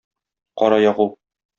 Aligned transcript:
Кара 0.57 0.81
ягу. 0.89 1.07